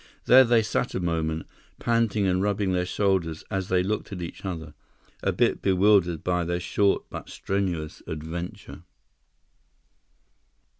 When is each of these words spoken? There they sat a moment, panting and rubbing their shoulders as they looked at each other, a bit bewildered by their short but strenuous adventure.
There 0.25 0.43
they 0.43 0.63
sat 0.63 0.95
a 0.95 0.99
moment, 0.99 1.45
panting 1.77 2.25
and 2.25 2.41
rubbing 2.41 2.71
their 2.71 2.87
shoulders 2.87 3.43
as 3.51 3.67
they 3.69 3.83
looked 3.83 4.11
at 4.11 4.19
each 4.23 4.43
other, 4.43 4.73
a 5.21 5.31
bit 5.31 5.61
bewildered 5.61 6.23
by 6.23 6.43
their 6.43 6.59
short 6.59 7.05
but 7.11 7.29
strenuous 7.29 8.01
adventure. 8.07 8.81